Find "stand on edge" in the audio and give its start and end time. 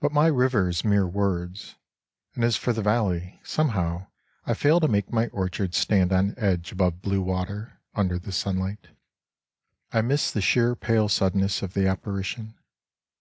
5.76-6.72